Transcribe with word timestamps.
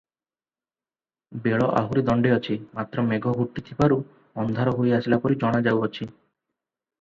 ବେଳ 1.43 1.67
ଆହୁରି 1.81 2.03
ଦଣ୍ତେ 2.07 2.31
ଅଛି, 2.37 2.57
ମାତ୍ର 2.79 3.03
ମେଘ 3.11 3.35
ଘୋଟିଥିବାରୁ 3.43 3.99
ଅନ୍ଧାର 4.45 4.75
ହୋଇ 4.81 4.97
ଆସିଲା 5.01 5.21
ପରି 5.27 5.39
ଜଣାଯାଅଛି। 5.45 6.09